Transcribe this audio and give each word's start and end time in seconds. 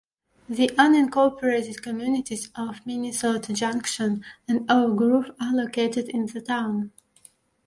The 0.49 0.67
unincorporated 0.79 1.83
communities 1.83 2.49
of 2.55 2.83
Minnesota 2.87 3.53
Junction 3.53 4.25
and 4.47 4.65
Oak 4.67 4.97
Grove 4.97 5.29
are 5.39 5.53
located 5.53 6.09
in 6.09 6.25
the 6.25 6.41
town. 6.41 6.91